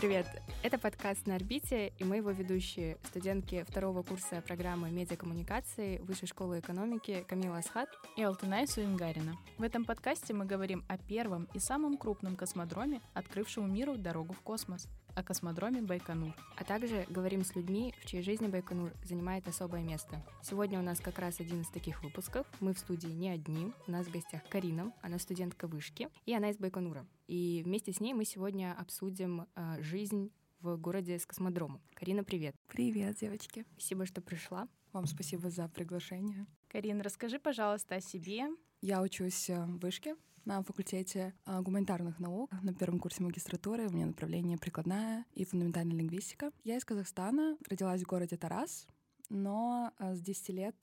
Привет! 0.00 0.28
Это 0.62 0.78
подкаст 0.78 1.26
«На 1.26 1.34
орбите», 1.34 1.88
и 1.98 2.04
мы 2.04 2.18
его 2.18 2.30
ведущие, 2.30 2.98
студентки 3.02 3.64
второго 3.68 4.04
курса 4.04 4.40
программы 4.46 4.92
медиакоммуникации 4.92 5.98
Высшей 5.98 6.28
школы 6.28 6.60
экономики 6.60 7.24
Камила 7.26 7.58
Асхат 7.58 7.88
и 8.16 8.22
Алтынай 8.22 8.68
Суингарина. 8.68 9.36
В 9.58 9.62
этом 9.64 9.84
подкасте 9.84 10.34
мы 10.34 10.44
говорим 10.44 10.84
о 10.86 10.98
первом 10.98 11.48
и 11.52 11.58
самом 11.58 11.98
крупном 11.98 12.36
космодроме, 12.36 13.00
открывшему 13.12 13.66
миру 13.66 13.96
дорогу 13.96 14.34
в 14.34 14.40
космос— 14.40 14.86
о 15.18 15.24
космодроме 15.24 15.82
Байконур. 15.82 16.32
А 16.56 16.64
также 16.64 17.04
говорим 17.08 17.44
с 17.44 17.56
людьми, 17.56 17.92
в 18.00 18.06
чьей 18.06 18.22
жизни 18.22 18.46
Байконур 18.46 18.92
занимает 19.02 19.48
особое 19.48 19.82
место. 19.82 20.24
Сегодня 20.42 20.78
у 20.78 20.82
нас 20.82 21.00
как 21.00 21.18
раз 21.18 21.40
один 21.40 21.62
из 21.62 21.68
таких 21.68 22.04
выпусков. 22.04 22.46
Мы 22.60 22.72
в 22.72 22.78
студии 22.78 23.08
не 23.08 23.28
одни. 23.28 23.72
У 23.88 23.90
нас 23.90 24.06
в 24.06 24.12
гостях 24.12 24.48
Карина, 24.48 24.92
она 25.02 25.18
студентка 25.18 25.66
вышки, 25.66 26.08
и 26.24 26.34
она 26.34 26.50
из 26.50 26.56
Байконура. 26.56 27.04
И 27.26 27.62
вместе 27.64 27.92
с 27.92 27.98
ней 27.98 28.14
мы 28.14 28.24
сегодня 28.24 28.76
обсудим 28.78 29.48
э, 29.56 29.82
жизнь 29.82 30.30
в 30.60 30.76
городе 30.76 31.18
с 31.18 31.26
космодромом. 31.26 31.82
Карина, 31.94 32.22
привет. 32.22 32.54
Привет, 32.68 33.16
девочки. 33.16 33.64
Спасибо, 33.72 34.06
что 34.06 34.20
пришла. 34.20 34.68
Вам 34.92 35.06
спасибо 35.06 35.50
за 35.50 35.68
приглашение. 35.68 36.46
Карин, 36.68 37.00
расскажи, 37.00 37.40
пожалуйста, 37.40 37.96
о 37.96 38.00
себе. 38.00 38.46
Я 38.80 39.02
учусь 39.02 39.50
э, 39.50 39.64
в 39.64 39.78
Вышке 39.80 40.14
на 40.44 40.62
факультете 40.62 41.34
э, 41.46 41.60
гуманитарных 41.60 42.20
наук. 42.20 42.52
На 42.62 42.72
первом 42.72 43.00
курсе 43.00 43.24
магистратуры 43.24 43.88
у 43.88 43.90
меня 43.90 44.06
направление 44.06 44.56
прикладная 44.56 45.24
и 45.34 45.44
фундаментальная 45.44 45.96
лингвистика. 45.96 46.52
Я 46.62 46.76
из 46.76 46.84
Казахстана, 46.84 47.56
родилась 47.68 48.02
в 48.02 48.06
городе 48.06 48.36
Тарас, 48.36 48.86
но 49.30 49.92
э, 49.98 50.14
с 50.14 50.20
10 50.20 50.48
лет, 50.50 50.76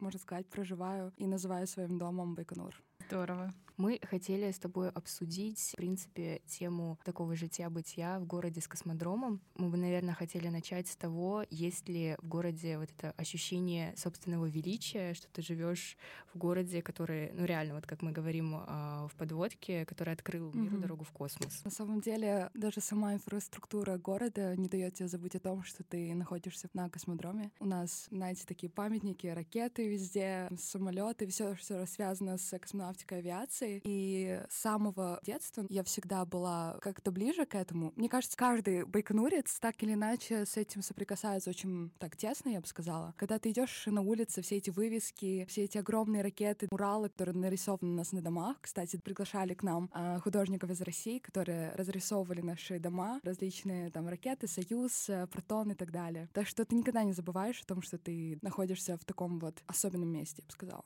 можно 0.00 0.18
сказать, 0.18 0.48
проживаю 0.48 1.12
и 1.18 1.26
называю 1.28 1.68
своим 1.68 1.98
домом 1.98 2.34
Байконур. 2.34 2.82
Здорово. 3.00 3.52
Мы 3.76 4.00
хотели 4.02 4.50
с 4.50 4.58
тобой 4.58 4.88
обсудить, 4.88 5.58
в 5.58 5.76
принципе, 5.76 6.40
тему 6.46 6.98
такого 7.04 7.36
жития-бытия 7.36 8.18
в 8.18 8.26
городе 8.26 8.62
с 8.62 8.68
космодромом. 8.68 9.42
Мы 9.56 9.68
бы, 9.68 9.76
наверное, 9.76 10.14
хотели 10.14 10.48
начать 10.48 10.88
с 10.88 10.96
того, 10.96 11.44
есть 11.50 11.86
ли 11.86 12.16
в 12.22 12.26
городе 12.26 12.78
вот 12.78 12.88
это 12.90 13.10
ощущение 13.18 13.94
собственного 13.96 14.46
величия, 14.46 15.12
что 15.12 15.28
ты 15.30 15.42
живешь 15.42 15.98
в 16.32 16.38
городе, 16.38 16.80
который, 16.80 17.30
ну 17.34 17.44
реально, 17.44 17.74
вот 17.74 17.86
как 17.86 18.00
мы 18.00 18.12
говорим 18.12 18.54
э, 18.56 19.08
в 19.08 19.12
подводке, 19.18 19.84
который 19.84 20.14
открыл 20.14 20.52
миру 20.54 20.76
mm-hmm. 20.76 20.80
дорогу 20.80 21.04
в 21.04 21.10
космос. 21.10 21.62
На 21.64 21.70
самом 21.70 22.00
деле, 22.00 22.50
даже 22.54 22.80
сама 22.80 23.12
инфраструктура 23.12 23.98
города 23.98 24.56
не 24.56 24.68
дает 24.68 24.94
тебе 24.94 25.08
забыть 25.08 25.34
о 25.34 25.40
том, 25.40 25.62
что 25.64 25.84
ты 25.84 26.14
находишься 26.14 26.70
на 26.72 26.88
космодроме. 26.88 27.50
У 27.60 27.66
нас, 27.66 28.06
знаете, 28.10 28.44
такие 28.46 28.70
памятники, 28.70 29.26
ракеты 29.26 29.86
везде, 29.86 30.48
самолеты, 30.56 31.26
все, 31.26 31.56
что 31.56 31.84
связано 31.84 32.38
с 32.38 32.54
космонавтикой 32.86 33.18
авиацией. 33.18 33.80
И 33.84 34.40
с 34.48 34.60
самого 34.60 35.20
детства 35.24 35.66
я 35.68 35.82
всегда 35.82 36.24
была 36.24 36.78
как-то 36.80 37.10
ближе 37.10 37.46
к 37.46 37.54
этому. 37.54 37.92
Мне 37.96 38.08
кажется, 38.08 38.36
каждый 38.36 38.84
байконурец 38.84 39.58
так 39.60 39.82
или 39.82 39.94
иначе 39.94 40.46
с 40.46 40.56
этим 40.56 40.82
соприкасается 40.82 41.50
очень 41.50 41.90
так 41.98 42.16
тесно, 42.16 42.50
я 42.50 42.60
бы 42.60 42.66
сказала. 42.66 43.14
Когда 43.16 43.38
ты 43.38 43.50
идешь 43.50 43.84
на 43.86 44.02
улице, 44.02 44.42
все 44.42 44.56
эти 44.56 44.70
вывески, 44.70 45.46
все 45.48 45.64
эти 45.64 45.78
огромные 45.78 46.22
ракеты, 46.22 46.68
муралы, 46.70 47.08
которые 47.08 47.36
нарисованы 47.36 47.92
у 47.92 47.96
нас 47.96 48.12
на 48.12 48.22
домах. 48.22 48.56
Кстати, 48.60 48.96
приглашали 48.96 49.54
к 49.54 49.62
нам 49.62 49.90
э, 49.94 50.18
художников 50.20 50.70
из 50.70 50.80
России, 50.80 51.18
которые 51.18 51.72
разрисовывали 51.72 52.40
наши 52.40 52.78
дома, 52.78 53.20
различные 53.22 53.90
там 53.90 54.08
ракеты, 54.08 54.46
Союз, 54.46 55.08
э, 55.08 55.26
Протон 55.26 55.72
и 55.72 55.74
так 55.74 55.90
далее. 55.90 56.28
Так 56.32 56.46
что 56.46 56.64
ты 56.64 56.74
никогда 56.74 57.02
не 57.04 57.12
забываешь 57.12 57.60
о 57.62 57.66
том, 57.66 57.82
что 57.82 57.98
ты 57.98 58.38
находишься 58.42 58.96
в 58.96 59.04
таком 59.04 59.38
вот 59.38 59.62
особенном 59.66 60.08
месте, 60.08 60.42
я 60.42 60.46
бы 60.46 60.52
сказала. 60.52 60.84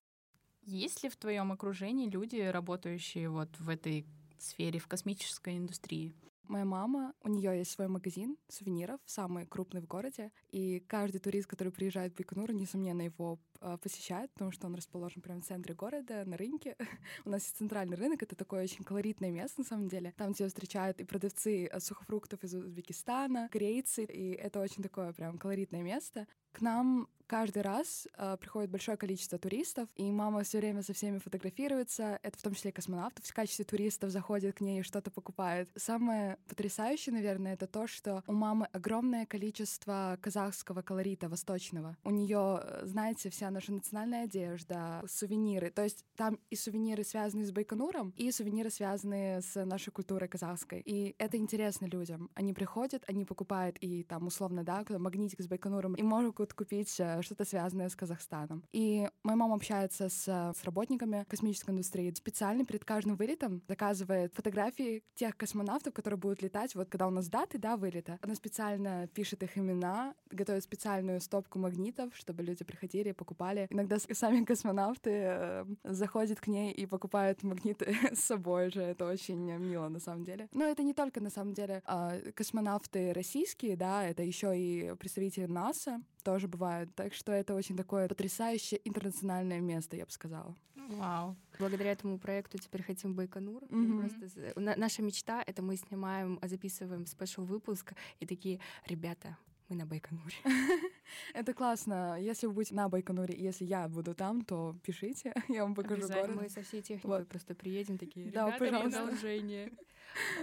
Есть 0.70 1.02
ли 1.02 1.08
в 1.08 1.16
твоем 1.16 1.50
окружении 1.50 2.08
люди, 2.08 2.36
работающие 2.36 3.28
вот 3.28 3.48
в 3.58 3.68
этой 3.68 4.06
сфере, 4.38 4.78
в 4.78 4.86
космической 4.86 5.58
индустрии? 5.58 6.14
Моя 6.46 6.64
мама, 6.64 7.12
у 7.22 7.28
нее 7.28 7.58
есть 7.58 7.72
свой 7.72 7.88
магазин 7.88 8.36
сувениров, 8.48 9.00
самый 9.04 9.46
крупный 9.46 9.80
в 9.80 9.86
городе, 9.86 10.30
и 10.50 10.78
каждый 10.86 11.18
турист, 11.18 11.48
который 11.48 11.72
приезжает 11.72 12.12
в 12.12 12.16
Байконур, 12.16 12.52
несомненно, 12.52 13.02
его 13.02 13.40
э, 13.60 13.78
посещает, 13.82 14.32
потому 14.32 14.52
что 14.52 14.66
он 14.66 14.76
расположен 14.76 15.22
прямо 15.22 15.40
в 15.40 15.44
центре 15.44 15.74
города, 15.74 16.24
на 16.24 16.36
рынке. 16.36 16.76
у 17.24 17.30
нас 17.30 17.42
есть 17.42 17.56
центральный 17.56 17.96
рынок, 17.96 18.22
это 18.22 18.36
такое 18.36 18.62
очень 18.62 18.84
колоритное 18.84 19.30
место, 19.30 19.60
на 19.60 19.66
самом 19.66 19.88
деле. 19.88 20.12
Там 20.16 20.34
тебя 20.34 20.48
встречают 20.48 21.00
и 21.00 21.04
продавцы 21.04 21.68
сухофруктов 21.80 22.44
из 22.44 22.54
Узбекистана, 22.54 23.48
корейцы, 23.50 24.04
и 24.04 24.32
это 24.32 24.60
очень 24.60 24.84
такое 24.84 25.12
прям 25.12 25.36
колоритное 25.36 25.82
место. 25.82 26.28
К 26.52 26.60
нам 26.60 27.08
каждый 27.30 27.62
раз 27.62 28.08
э, 28.18 28.36
приходит 28.40 28.70
большое 28.70 28.96
количество 28.96 29.38
туристов, 29.38 29.88
и 29.94 30.10
мама 30.10 30.42
все 30.42 30.58
время 30.58 30.82
со 30.82 30.92
всеми 30.92 31.18
фотографируется. 31.18 32.18
Это 32.24 32.36
в 32.36 32.42
том 32.42 32.54
числе 32.54 32.72
космонавтов 32.72 33.24
в 33.24 33.32
качестве 33.32 33.64
туристов 33.64 34.10
заходит 34.10 34.56
к 34.56 34.60
ней 34.60 34.80
и 34.80 34.82
что-то 34.82 35.12
покупает. 35.12 35.70
Самое 35.76 36.38
потрясающее, 36.48 37.14
наверное, 37.14 37.54
это 37.54 37.68
то, 37.68 37.86
что 37.86 38.24
у 38.26 38.32
мамы 38.32 38.66
огромное 38.72 39.26
количество 39.26 40.18
казахского 40.20 40.82
колорита 40.82 41.28
восточного. 41.28 41.96
У 42.02 42.10
нее, 42.10 42.62
э, 42.64 42.82
знаете, 42.86 43.30
вся 43.30 43.50
наша 43.50 43.72
национальная 43.72 44.24
одежда, 44.24 45.04
сувениры. 45.08 45.70
То 45.70 45.84
есть 45.84 46.04
там 46.16 46.36
и 46.50 46.56
сувениры 46.56 47.04
связанные 47.04 47.46
с 47.46 47.52
Байконуром, 47.52 48.12
и 48.16 48.32
сувениры 48.32 48.70
связанные 48.70 49.40
с 49.40 49.64
нашей 49.64 49.92
культурой 49.92 50.28
казахской. 50.28 50.82
И 50.84 51.14
это 51.18 51.36
интересно 51.36 51.86
людям. 51.86 52.28
Они 52.34 52.52
приходят, 52.52 53.04
они 53.06 53.24
покупают 53.24 53.76
и 53.80 54.02
там 54.02 54.26
условно, 54.26 54.64
да, 54.64 54.84
магнитик 54.88 55.40
с 55.40 55.46
Байконуром, 55.46 55.94
и 55.94 56.02
могут 56.02 56.39
купить 56.52 56.94
э, 56.98 57.22
что-то 57.22 57.44
связанное 57.44 57.88
с 57.88 57.96
Казахстаном. 57.96 58.64
И 58.72 59.08
моя 59.22 59.36
мама 59.36 59.54
общается 59.54 60.08
с, 60.08 60.24
с 60.26 60.64
работниками 60.64 61.24
космической 61.28 61.70
индустрии. 61.70 62.12
Специально 62.14 62.64
перед 62.64 62.84
каждым 62.84 63.16
вылетом 63.16 63.62
заказывает 63.68 64.34
фотографии 64.34 65.02
тех 65.14 65.36
космонавтов, 65.36 65.94
которые 65.94 66.18
будут 66.18 66.42
летать. 66.42 66.74
Вот 66.74 66.88
когда 66.88 67.06
у 67.06 67.10
нас 67.10 67.28
даты, 67.28 67.58
да, 67.58 67.76
вылета, 67.76 68.18
она 68.22 68.34
специально 68.34 69.06
пишет 69.08 69.42
их 69.42 69.56
имена, 69.58 70.14
готовит 70.30 70.64
специальную 70.64 71.20
стопку 71.20 71.58
магнитов, 71.58 72.14
чтобы 72.16 72.42
люди 72.42 72.64
приходили 72.64 73.10
и 73.10 73.12
покупали. 73.12 73.66
Иногда 73.70 73.98
сами 73.98 74.44
космонавты 74.44 75.10
э, 75.12 75.64
заходят 75.84 76.40
к 76.40 76.46
ней 76.46 76.72
и 76.72 76.86
покупают 76.86 77.42
магниты 77.42 77.96
с 78.12 78.20
собой 78.20 78.70
же. 78.70 78.82
Это 78.82 79.06
очень 79.06 79.40
мило, 79.58 79.88
на 79.88 80.00
самом 80.00 80.24
деле. 80.24 80.48
Но 80.52 80.64
это 80.64 80.82
не 80.82 80.94
только, 80.94 81.20
на 81.20 81.30
самом 81.30 81.54
деле, 81.54 81.82
э, 81.86 82.32
космонавты 82.32 83.12
российские, 83.12 83.76
да, 83.76 84.04
это 84.04 84.22
еще 84.22 84.58
и 84.58 84.94
представители 84.96 85.46
наσα, 85.46 86.00
тоже 86.22 86.48
бывают. 86.48 86.94
Так 86.94 87.14
что 87.14 87.32
это 87.32 87.54
очень 87.54 87.76
такое 87.76 88.08
потрясающее 88.08 88.80
интернациональное 88.84 89.60
место, 89.60 89.96
я 89.96 90.04
бы 90.04 90.10
сказала. 90.10 90.56
Вау. 90.88 91.36
Благодаря 91.58 91.92
этому 91.92 92.18
проекту 92.18 92.58
теперь 92.58 92.82
хотим 92.82 93.14
Байконур. 93.14 93.62
Mm-hmm. 93.64 94.00
Просто... 94.00 94.60
Наша 94.76 95.02
мечта— 95.02 95.42
это 95.46 95.62
мы 95.62 95.76
снимаем, 95.76 96.38
записываем 96.42 97.06
спешл-выпуск 97.06 97.92
и 98.18 98.26
такие, 98.26 98.60
ребята, 98.86 99.36
мы 99.68 99.76
на 99.76 99.86
Байконуре. 99.86 100.34
Это 101.34 101.54
классно. 101.54 102.16
Если 102.20 102.46
вы 102.48 102.54
будете 102.54 102.74
на 102.74 102.88
Байконуре, 102.88 103.36
если 103.38 103.64
я 103.64 103.88
буду 103.88 104.14
там, 104.14 104.44
то 104.44 104.74
пишите, 104.82 105.32
я 105.48 105.62
вам 105.62 105.74
покажу 105.76 106.08
город. 106.08 106.34
Мы 106.34 106.48
со 106.48 106.62
всей 106.62 106.82
техникой 106.82 107.24
просто 107.24 107.54
приедем 107.54 107.96
такие, 107.96 108.30
да, 108.32 108.50
пожалуйста. 108.58 109.02
продолжение. 109.02 109.72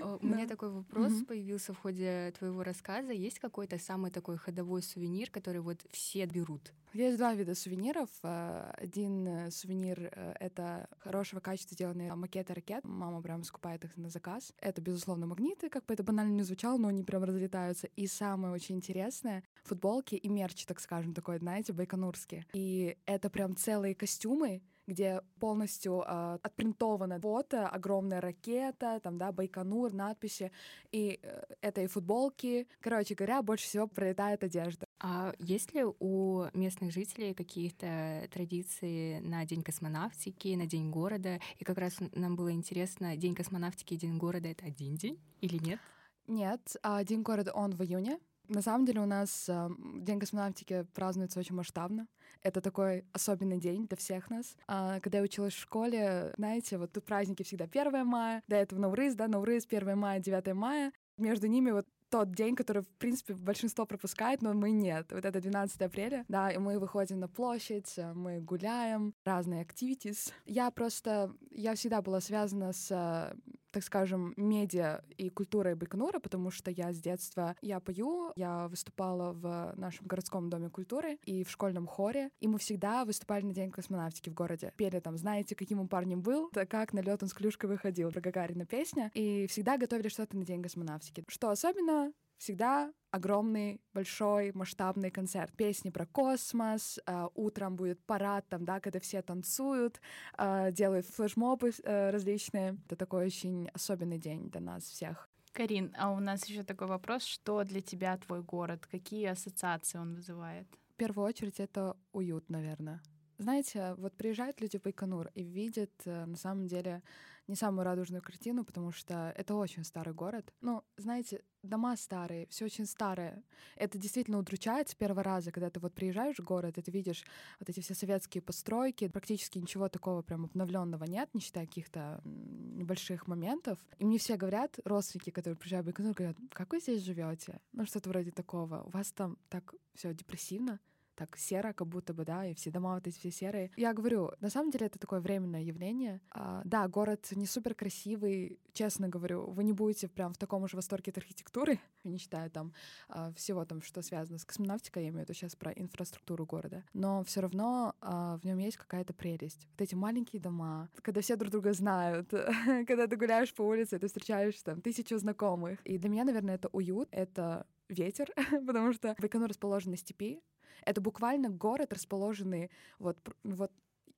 У 0.02 0.26
меня 0.26 0.48
такой 0.48 0.70
вопрос 0.70 1.14
появился 1.28 1.74
в 1.74 1.78
ходе 1.78 2.34
твоего 2.38 2.64
рассказа. 2.64 3.12
Есть 3.12 3.40
какой-то 3.40 3.78
самый 3.78 4.12
такой 4.12 4.38
ходовой 4.38 4.82
сувенир, 4.82 5.30
который 5.30 5.62
вот 5.62 5.86
все 5.92 6.26
берут? 6.26 6.74
Есть 6.94 7.18
два 7.18 7.34
вида 7.34 7.54
сувениров. 7.54 8.10
Э, 8.24 8.72
один 8.78 9.28
э, 9.28 9.52
сувенир 9.52 10.10
э,— 10.12 10.34
это 10.40 10.88
хорошего 11.00 11.40
качества 11.40 11.76
сделанные 11.76 12.14
макеты 12.16 12.54
ракет. 12.54 12.84
Мама 12.86 13.22
прям 13.22 13.44
скупает 13.44 13.84
их 13.84 13.96
на 13.98 14.10
заказ. 14.10 14.54
Это, 14.60 14.82
безусловно, 14.82 15.28
магниты, 15.28 15.70
как 15.70 15.86
бы 15.86 15.94
это 15.94 16.04
банально 16.04 16.34
не 16.34 16.44
звучало, 16.44 16.78
но 16.78 16.88
они 16.88 17.04
прям 17.04 17.24
разлетаются. 17.24 17.88
И 17.96 18.08
самое 18.08 18.54
очень 18.54 18.78
интересное— 18.78 19.44
футболки 19.64 20.16
и 20.16 20.30
мерч, 20.30 20.66
так 20.66 20.80
скажем, 20.80 21.14
такой, 21.14 21.40
знаете, 21.40 21.74
байконурские. 21.74 22.46
И 22.54 22.98
это 23.06 23.30
прям 23.30 23.56
целые 23.56 23.94
костюмы, 23.94 24.62
где 24.88 25.22
полностью 25.40 26.04
э, 26.08 26.40
отпринтована 26.42 27.20
фото, 27.20 27.68
огромная 27.68 28.22
ракета, 28.22 29.00
там, 29.04 29.18
да, 29.18 29.32
Байконур, 29.32 29.94
надписи, 29.94 30.52
и 30.92 31.20
э, 31.22 31.44
это 31.62 31.82
и 31.82 31.88
футболки. 31.88 32.68
Короче 32.80 33.14
говоря, 33.14 33.42
больше 33.42 33.66
всего 33.66 33.88
пролетает 33.88 34.44
одежда. 34.44 34.86
А 35.00 35.34
есть 35.40 35.74
ли 35.74 35.84
у 35.84 36.46
местных 36.54 36.92
жителей 36.92 37.34
какие-то 37.34 38.28
традиции 38.32 39.20
на 39.20 39.46
День 39.46 39.62
космонавтики, 39.62 40.56
на 40.56 40.66
День 40.66 40.90
города? 40.90 41.40
И 41.58 41.64
как 41.64 41.78
раз 41.78 41.98
нам 42.14 42.36
было 42.36 42.52
интересно, 42.52 43.16
День 43.18 43.36
космонавтики 43.36 43.94
и 43.94 43.98
День 43.98 44.18
города— 44.18 44.48
это 44.50 44.66
один 44.66 44.96
день 44.96 45.20
или 45.42 45.58
нет? 45.58 45.80
Нет, 46.28 46.76
а 46.82 47.04
День 47.04 47.22
города, 47.22 47.52
он 47.54 47.72
в 47.72 47.84
июне, 47.84 48.20
на 48.48 48.62
самом 48.62 48.86
деле 48.86 49.02
у 49.02 49.06
нас 49.06 49.48
э, 49.50 49.70
День 49.96 50.20
космонавтики 50.20 50.86
празднуется 50.94 51.40
очень 51.40 51.56
масштабно. 51.56 52.08
Это 52.44 52.62
такой 52.62 53.06
особенный 53.14 53.60
день 53.60 53.88
для 53.88 53.98
всех 53.98 54.30
нас. 54.30 54.56
А, 54.68 55.00
когда 55.00 55.20
я 55.20 55.24
училась 55.24 55.54
в 55.54 55.60
школе, 55.60 56.34
знаете, 56.38 56.78
вот 56.78 56.92
тут 56.92 57.06
праздники 57.06 57.44
всегда 57.44 57.66
1 57.66 58.06
мая, 58.06 58.44
до 58.48 58.56
этого 58.56 58.80
Наурыз, 58.80 59.16
да, 59.16 59.28
Наурыз 59.28 59.66
1 59.66 59.98
мая, 59.98 60.20
9 60.20 60.54
мая. 60.54 60.92
Между 61.18 61.48
ними 61.48 61.72
вот 61.72 61.88
тот 62.10 62.32
день, 62.32 62.56
который, 62.56 62.84
в 62.84 62.90
принципе, 62.98 63.34
большинство 63.34 63.86
пропускает, 63.86 64.42
но 64.42 64.54
мы 64.54 64.72
нет. 64.72 65.12
Вот 65.12 65.26
это 65.26 65.42
12 65.42 65.82
апреля, 65.82 66.26
да, 66.28 66.50
и 66.52 66.58
мы 66.58 66.80
выходим 66.80 67.20
на 67.20 67.28
площадь, 67.28 67.98
мы 68.14 68.40
гуляем, 68.40 69.14
разные 69.26 69.66
activities. 69.66 70.32
Я 70.46 70.72
просто, 70.72 71.34
я 71.52 71.76
всегда 71.76 72.02
была 72.02 72.22
связана 72.22 72.72
с 72.72 73.36
так 73.72 73.84
скажем, 73.84 74.34
медиа 74.38 75.02
и 75.18 75.30
культурой 75.30 75.76
Байконура, 75.76 76.20
потому 76.20 76.52
что 76.52 76.72
я 76.72 76.92
с 76.92 77.00
детства, 77.00 77.56
я 77.62 77.80
пою, 77.80 78.32
я 78.36 78.68
выступала 78.68 79.34
в 79.34 79.74
нашем 79.78 80.08
городском 80.08 80.50
доме 80.50 80.70
культуры 80.70 81.18
и 81.24 81.44
в 81.44 81.50
школьном 81.50 81.88
хоре, 81.88 82.30
и 82.40 82.48
мы 82.48 82.60
всегда 82.60 83.06
выступали 83.06 83.46
на 83.46 83.54
День 83.54 83.72
космонавтики 83.72 84.30
в 84.30 84.34
городе. 84.34 84.74
Пели 84.76 85.00
там 85.00 85.18
«Знаете, 85.18 85.56
каким 85.56 85.80
он 85.80 85.88
парнем 85.88 86.22
был?» 86.22 86.50
«Как 86.70 86.94
на 86.94 87.00
лед 87.00 87.24
он 87.24 87.30
с 87.30 87.34
клюшкой 87.34 87.70
выходил?» 87.70 88.12
про 88.18 88.22
Гагарина 88.22 88.66
песня. 88.66 89.12
И 89.14 89.46
всегда 89.48 89.78
готовили 89.78 90.08
что-то 90.08 90.36
на 90.36 90.44
День 90.44 90.64
космонавтики. 90.64 91.24
Что 91.28 91.50
особенно 91.52 92.12
всегда 92.38 92.92
огромный, 93.12 93.82
большой, 93.94 94.52
масштабный 94.54 95.12
концерт. 95.12 95.52
Песни 95.56 95.90
про 95.90 96.06
космос, 96.06 97.00
э, 97.06 97.28
утром 97.36 97.76
будет 97.76 98.00
парад 98.06 98.48
там, 98.50 98.66
да, 98.66 98.80
когда 98.80 99.00
все 99.00 99.22
танцуют, 99.22 100.00
э, 100.38 100.72
делают 100.72 101.06
флешмобы 101.08 101.72
э, 101.84 102.10
различные. 102.12 102.78
Это 102.86 102.96
такой 102.96 103.26
очень 103.26 103.70
особенный 103.74 104.20
день 104.20 104.50
для 104.50 104.62
нас 104.62 104.84
всех. 104.84 105.30
Карин, 105.54 105.96
а 105.98 106.12
у 106.12 106.20
нас 106.20 106.46
еще 106.46 106.64
такой 106.64 106.88
вопрос, 106.88 107.24
что 107.24 107.64
для 107.64 107.82
тебя 107.82 108.18
твой 108.18 108.44
город, 108.44 108.86
какие 108.86 109.26
ассоциации 109.26 109.98
он 109.98 110.14
вызывает? 110.16 110.68
В 110.92 110.96
первую 110.98 111.28
очередь 111.28 111.60
это 111.60 111.98
уют, 112.12 112.50
наверное. 112.50 113.02
Знаете, 113.38 113.94
вот 113.98 114.14
приезжают 114.14 114.62
люди 114.62 114.78
в 114.78 114.82
Байконур 114.82 115.30
и 115.36 115.44
видят 115.44 115.92
э, 116.06 116.26
на 116.26 116.38
самом 116.38 116.68
деле 116.68 117.04
не 117.48 117.56
самую 117.56 117.86
радужную 117.86 118.22
картину, 118.22 118.66
потому 118.66 118.92
что 118.92 119.34
это 119.38 119.56
очень 119.56 119.84
старый 119.84 120.14
город. 120.14 120.54
Ну, 120.62 120.84
знаете, 120.98 121.44
дома 121.64 121.96
старые, 121.96 122.48
все 122.48 122.66
очень 122.66 122.86
старое. 122.86 123.44
Это 123.76 123.98
действительно 123.98 124.40
удручает 124.40 124.90
с 124.90 124.96
первого 124.96 125.24
раза, 125.24 125.52
когда 125.52 125.70
ты 125.70 125.80
вот 125.80 125.94
приезжаешь 125.94 126.38
в 126.38 126.44
город, 126.44 126.78
и 126.78 126.82
ты 126.82 126.92
видишь 126.92 127.24
вот 127.60 127.70
эти 127.70 127.80
все 127.80 127.94
советские 127.94 128.42
постройки, 128.42 129.08
практически 129.08 129.60
ничего 129.60 129.88
такого 129.88 130.24
прям 130.24 130.46
обновленного 130.46 131.06
нет, 131.06 131.30
не 131.34 131.40
считая 131.40 131.68
каких-то 131.68 132.22
небольших 132.26 133.28
моментов. 133.28 133.80
И 134.00 134.06
мне 134.06 134.18
все 134.18 134.36
говорят, 134.36 134.80
родственники, 134.84 135.30
которые 135.30 135.58
приезжают 135.58 135.86
в 135.86 135.88
Байконур, 135.88 136.14
говорят, 136.14 136.38
как 136.52 136.74
вы 136.74 136.80
здесь 136.80 137.04
живете? 137.04 137.62
Ну, 137.72 137.86
что-то 137.86 138.10
вроде 138.10 138.32
такого. 138.32 138.82
У 138.82 138.90
вас 138.90 139.12
там 139.12 139.38
так 139.50 139.74
все 139.94 140.14
депрессивно 140.14 140.80
так 141.18 141.36
серо, 141.36 141.74
как 141.74 141.88
будто 141.88 142.14
бы, 142.14 142.24
да, 142.26 142.46
и 142.46 142.54
все 142.54 142.70
дома 142.70 142.94
вот 142.94 143.08
эти 143.08 143.18
все 143.18 143.32
серые. 143.32 143.72
Я 143.76 143.94
говорю, 143.94 144.32
на 144.40 144.50
самом 144.50 144.70
деле 144.70 144.86
это 144.86 145.00
такое 145.00 145.20
временное 145.20 145.64
явление. 145.64 146.22
А, 146.30 146.62
да, 146.64 146.88
город 146.88 147.28
не 147.32 147.48
супер 147.48 147.74
красивый, 147.74 148.60
честно 148.74 149.10
говорю, 149.10 149.50
вы 149.50 149.64
не 149.64 149.74
будете 149.74 150.08
прям 150.08 150.34
в 150.34 150.38
таком 150.38 150.68
же 150.68 150.76
восторге 150.76 151.12
от 151.12 151.18
архитектуры, 151.18 151.80
не 152.04 152.20
считая 152.20 152.50
там 152.50 152.72
а, 153.10 153.34
всего 153.34 153.66
там, 153.66 153.82
что 153.82 154.02
связано 154.04 154.38
с 154.38 154.46
космонавтикой, 154.46 155.04
я 155.04 155.10
имею 155.10 155.26
в 155.26 155.30
виду 155.30 155.34
сейчас 155.34 155.56
про 155.56 155.72
инфраструктуру 155.72 156.46
города. 156.46 156.84
Но 156.94 157.24
все 157.24 157.42
равно 157.42 157.96
а, 158.00 158.38
в 158.38 158.44
нем 158.46 158.60
есть 158.60 158.78
какая-то 158.78 159.14
прелесть. 159.14 159.68
Вот 159.72 159.82
эти 159.82 159.96
маленькие 159.96 160.40
дома, 160.40 160.90
когда 161.02 161.22
все 161.22 161.36
друг 161.36 161.52
друга 161.52 161.74
знают, 161.74 162.30
когда 162.88 163.08
ты 163.08 163.16
гуляешь 163.16 163.54
по 163.54 163.64
улице, 163.64 163.98
ты 163.98 164.06
встречаешь 164.06 164.62
там 164.62 164.82
тысячу 164.82 165.18
знакомых. 165.18 165.80
И 165.84 165.98
для 165.98 166.10
меня, 166.10 166.26
наверное, 166.26 166.56
это 166.56 166.70
уют, 166.72 167.10
это 167.12 167.66
ветер, 167.90 168.32
потому 168.68 168.94
что 168.94 169.16
Байконур 169.20 169.50
расположен 169.50 169.92
на 169.92 169.98
степи, 169.98 170.42
это 170.86 171.02
буквально 171.02 171.50
город, 171.50 171.94
расположенный 171.94 172.72
вот, 173.00 173.18
вот 173.44 173.72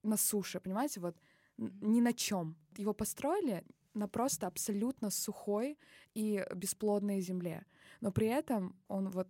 на 0.03 0.17
суше, 0.17 0.59
понимаете, 0.59 0.99
вот 0.99 1.15
ни 1.57 2.01
на 2.01 2.13
чем. 2.13 2.55
Его 2.77 2.93
построили 2.93 3.63
на 3.93 4.07
просто 4.07 4.47
абсолютно 4.47 5.09
сухой 5.09 5.77
и 6.13 6.45
бесплодной 6.55 7.21
земле. 7.21 7.65
Но 8.01 8.11
при 8.11 8.27
этом 8.27 8.75
он 8.87 9.09
вот 9.09 9.27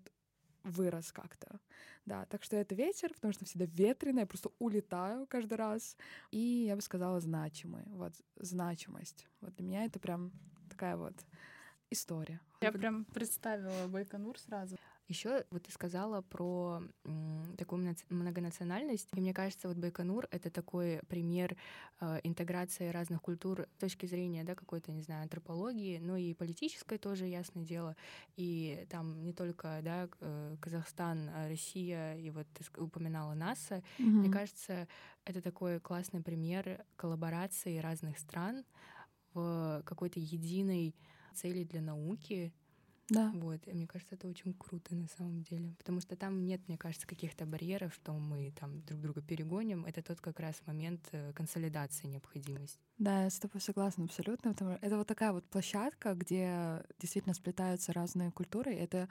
вырос 0.63 1.11
как-то. 1.11 1.59
Да, 2.05 2.25
так 2.25 2.43
что 2.43 2.55
это 2.55 2.75
ветер, 2.75 3.13
потому 3.13 3.33
что 3.33 3.45
всегда 3.45 3.65
ветрено, 3.65 4.19
я 4.19 4.25
просто 4.25 4.51
улетаю 4.59 5.27
каждый 5.27 5.55
раз. 5.55 5.95
И 6.31 6.65
я 6.67 6.75
бы 6.75 6.81
сказала 6.81 7.19
значимый, 7.19 7.83
вот 7.87 8.13
значимость. 8.35 9.27
Вот 9.41 9.55
для 9.55 9.65
меня 9.65 9.85
это 9.85 9.99
прям 9.99 10.31
такая 10.69 10.97
вот 10.97 11.15
история. 11.89 12.39
Я 12.61 12.71
прям 12.71 13.05
представила 13.05 13.87
Байконур 13.87 14.37
сразу. 14.39 14.77
Еще 15.09 15.43
вот 15.49 15.63
ты 15.63 15.71
сказала 15.71 16.21
про 16.21 16.83
м, 17.03 17.55
такую 17.57 17.95
многонациональность. 18.09 19.09
И 19.15 19.19
мне 19.19 19.33
кажется, 19.33 19.67
вот 19.67 19.75
Байконур— 19.77 20.27
это 20.31 20.51
такой 20.51 21.01
пример 21.07 21.57
э, 21.99 22.19
интеграции 22.23 22.89
разных 22.89 23.19
культур 23.19 23.65
с 23.75 23.79
точки 23.79 24.05
зрения 24.05 24.43
да, 24.43 24.53
какой-то, 24.53 24.91
не 24.91 25.01
знаю, 25.01 25.23
антропологии, 25.23 25.97
но 25.97 26.15
и 26.15 26.35
политической 26.35 26.99
тоже, 26.99 27.25
ясное 27.25 27.65
дело. 27.65 27.95
И 28.37 28.85
там 28.91 29.23
не 29.23 29.33
только 29.33 29.79
да, 29.83 30.07
э, 30.21 30.57
Казахстан, 30.61 31.31
а 31.33 31.49
Россия, 31.49 32.15
и 32.15 32.29
вот 32.29 32.45
ты 32.53 32.63
упоминала 32.79 33.33
НАСА. 33.33 33.77
Mm-hmm. 33.97 34.03
Мне 34.03 34.31
кажется, 34.31 34.87
это 35.25 35.41
такой 35.41 35.79
классный 35.79 36.21
пример 36.21 36.85
коллаборации 36.95 37.79
разных 37.79 38.19
стран 38.19 38.63
в 39.33 39.81
какой-то 39.85 40.19
единой 40.19 40.95
цели 41.33 41.63
для 41.63 41.81
науки, 41.81 42.53
да. 43.09 43.31
Вот, 43.35 43.67
и 43.67 43.73
мне 43.73 43.87
кажется, 43.87 44.15
это 44.15 44.27
очень 44.27 44.53
круто 44.53 44.95
на 44.95 45.07
самом 45.07 45.41
деле, 45.43 45.73
потому 45.77 45.99
что 46.01 46.15
там 46.15 46.45
нет, 46.45 46.61
мне 46.67 46.77
кажется, 46.77 47.07
каких-то 47.07 47.45
барьеров, 47.45 47.93
что 47.93 48.13
мы 48.13 48.51
там 48.59 48.81
друг 48.81 49.01
друга 49.01 49.21
перегоним. 49.21 49.85
Это 49.85 50.01
тот 50.01 50.21
как 50.21 50.39
раз 50.39 50.55
момент 50.65 51.07
э, 51.11 51.33
консолидации 51.33 52.07
необходимости. 52.07 52.79
Да, 52.97 53.23
я 53.23 53.29
с 53.29 53.39
тобой 53.39 53.61
согласна 53.61 54.05
абсолютно. 54.05 54.53
Потому 54.53 54.77
это 54.81 54.97
вот 54.97 55.07
такая 55.07 55.31
вот 55.31 55.45
площадка, 55.45 56.13
где 56.13 56.83
действительно 56.99 57.33
сплетаются 57.33 57.93
разные 57.93 58.31
культуры. 58.31 58.73
Это 58.73 59.09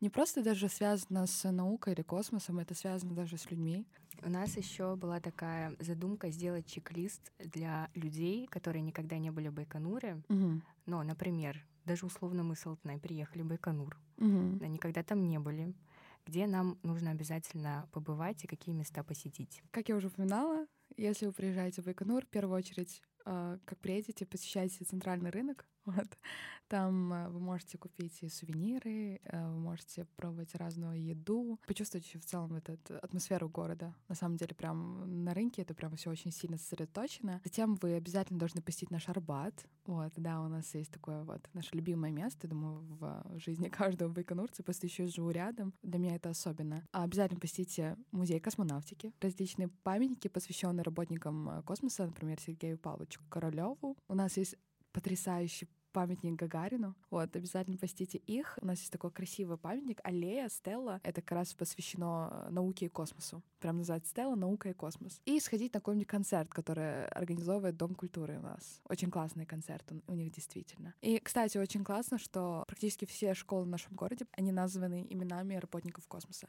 не 0.00 0.10
просто 0.10 0.42
даже 0.42 0.68
связано 0.68 1.26
с 1.26 1.50
наукой 1.50 1.94
или 1.94 2.02
космосом, 2.02 2.58
это 2.58 2.74
связано 2.74 3.14
даже 3.14 3.38
с 3.38 3.50
людьми. 3.50 3.86
У 4.22 4.30
нас 4.30 4.56
еще 4.56 4.96
была 4.96 5.20
такая 5.20 5.74
задумка 5.78 6.30
сделать 6.30 6.66
чек-лист 6.66 7.32
для 7.38 7.90
людей, 7.94 8.46
которые 8.46 8.82
никогда 8.82 9.18
не 9.18 9.30
были 9.30 9.48
в 9.48 9.54
Байконуре. 9.54 10.22
Угу. 10.28 10.60
Но, 10.86 11.02
например, 11.02 11.64
даже 11.86 12.06
условно 12.06 12.42
мы 12.42 12.56
с 12.56 12.66
Алтыной 12.66 12.98
приехали 12.98 13.42
в 13.42 13.46
Байконур, 13.46 13.98
угу. 14.18 14.58
да, 14.58 14.66
никогда 14.66 15.02
там 15.02 15.26
не 15.26 15.38
были, 15.38 15.74
где 16.26 16.46
нам 16.46 16.78
нужно 16.82 17.12
обязательно 17.12 17.88
побывать 17.92 18.44
и 18.44 18.46
какие 18.46 18.74
места 18.74 19.02
посетить. 19.02 19.62
Как 19.70 19.88
я 19.88 19.96
уже 19.96 20.08
упоминала, 20.08 20.66
если 20.96 21.26
вы 21.26 21.32
приезжаете 21.32 21.82
в 21.82 21.84
Байконур, 21.84 22.24
в 22.24 22.28
первую 22.28 22.56
очередь, 22.56 23.02
э, 23.24 23.58
как 23.64 23.78
приедете, 23.78 24.26
посещайте 24.26 24.84
центральный 24.84 25.30
рынок, 25.30 25.66
вот. 25.86 26.18
Там 26.68 27.12
э, 27.12 27.28
вы 27.28 27.38
можете 27.38 27.78
купить 27.78 28.22
и 28.22 28.28
сувениры, 28.28 29.20
э, 29.22 29.48
вы 29.48 29.58
можете 29.58 30.04
пробовать 30.16 30.54
разную 30.56 31.00
еду, 31.02 31.60
почувствовать 31.66 32.06
еще 32.06 32.18
в 32.18 32.24
целом 32.24 32.56
эту 32.56 32.76
атмосферу 33.02 33.48
города. 33.48 33.94
На 34.08 34.16
самом 34.16 34.36
деле, 34.36 34.54
прям 34.54 35.24
на 35.24 35.32
рынке 35.32 35.62
это 35.62 35.74
прям 35.74 35.94
все 35.96 36.10
очень 36.10 36.32
сильно 36.32 36.58
сосредоточено. 36.58 37.40
Затем 37.44 37.76
вы 37.76 37.94
обязательно 37.94 38.38
должны 38.38 38.62
посетить 38.62 38.90
наш 38.90 39.08
Арбат. 39.08 39.66
Вот, 39.84 40.12
да, 40.16 40.40
у 40.40 40.48
нас 40.48 40.74
есть 40.74 40.90
такое 40.90 41.22
вот 41.22 41.48
наше 41.52 41.76
любимое 41.76 42.10
место, 42.10 42.48
думаю, 42.48 42.80
в 42.80 43.38
жизни 43.38 43.68
каждого 43.68 44.12
байконурца, 44.12 44.64
просто 44.64 44.86
еще 44.86 45.06
живу 45.06 45.30
рядом. 45.30 45.72
Для 45.82 46.00
меня 46.00 46.16
это 46.16 46.30
особенно. 46.30 46.84
А 46.90 47.04
обязательно 47.04 47.38
посетите 47.38 47.96
музей 48.10 48.40
космонавтики, 48.40 49.12
различные 49.20 49.68
памятники, 49.84 50.26
посвященные 50.26 50.82
работникам 50.82 51.48
э, 51.48 51.62
космоса, 51.62 52.06
например, 52.06 52.40
Сергею 52.40 52.76
Павловичу 52.76 53.20
Королеву. 53.28 53.96
У 54.08 54.14
нас 54.14 54.36
есть 54.36 54.56
потрясающий 54.96 55.68
памятник 55.92 56.36
Гагарину. 56.36 56.94
Вот, 57.10 57.36
обязательно 57.36 57.76
посетите 57.76 58.16
их. 58.16 58.58
У 58.62 58.66
нас 58.66 58.78
есть 58.80 58.90
такой 58.90 59.10
красивый 59.10 59.58
памятник, 59.58 60.00
аллея, 60.04 60.48
стелла. 60.48 61.00
Это 61.02 61.20
как 61.20 61.32
раз 61.32 61.52
посвящено 61.52 62.30
э, 62.48 62.50
науке 62.50 62.86
и 62.86 62.88
космосу. 62.88 63.42
Прям 63.60 63.76
называется 63.76 64.10
стелла 64.10 64.36
«Наука 64.36 64.70
и 64.70 64.72
космос». 64.72 65.20
И 65.26 65.38
сходить 65.38 65.74
на 65.74 65.80
какой-нибудь 65.80 66.08
концерт, 66.08 66.48
который 66.48 67.06
организовывает 67.08 67.76
Дом 67.76 67.94
культуры 67.94 68.38
у 68.38 68.42
нас. 68.42 68.80
Очень 68.88 69.10
классный 69.10 69.44
концерт 69.44 69.84
у 70.06 70.14
них 70.14 70.32
действительно. 70.32 70.94
И, 71.02 71.18
кстати, 71.18 71.58
очень 71.58 71.84
классно, 71.84 72.18
что 72.18 72.64
практически 72.66 73.04
все 73.04 73.34
школы 73.34 73.64
в 73.64 73.68
нашем 73.68 73.94
городе, 73.96 74.26
они 74.32 74.52
названы 74.52 75.06
именами 75.08 75.56
работников 75.56 76.06
космоса. 76.08 76.48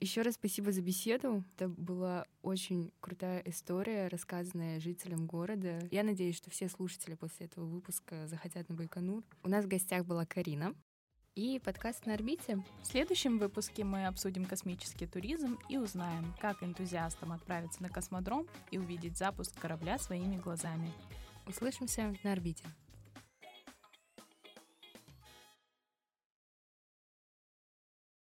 Еще 0.00 0.22
раз 0.22 0.36
спасибо 0.36 0.72
за 0.72 0.80
беседу. 0.80 1.44
Это 1.54 1.68
была 1.68 2.24
очень 2.40 2.90
крутая 3.00 3.42
история, 3.44 4.08
рассказанная 4.08 4.80
жителям 4.80 5.26
города. 5.26 5.78
Я 5.90 6.04
надеюсь, 6.04 6.38
что 6.38 6.48
все 6.48 6.70
слушатели 6.70 7.14
после 7.14 7.44
этого 7.46 7.66
выпуска 7.66 8.26
захотят 8.26 8.70
на 8.70 8.74
Байконур. 8.74 9.22
У 9.42 9.50
нас 9.50 9.66
в 9.66 9.68
гостях 9.68 10.06
была 10.06 10.24
Карина 10.24 10.74
и 11.34 11.60
подкаст 11.62 12.06
на 12.06 12.14
орбите. 12.14 12.64
В 12.80 12.86
следующем 12.86 13.38
выпуске 13.38 13.84
мы 13.84 14.06
обсудим 14.06 14.46
космический 14.46 15.06
туризм 15.06 15.58
и 15.68 15.76
узнаем, 15.76 16.34
как 16.40 16.62
энтузиастам 16.62 17.32
отправиться 17.32 17.82
на 17.82 17.90
космодром 17.90 18.46
и 18.70 18.78
увидеть 18.78 19.18
запуск 19.18 19.60
корабля 19.60 19.98
своими 19.98 20.36
глазами. 20.36 20.90
Услышимся 21.46 22.16
на 22.24 22.32
орбите. 22.32 22.64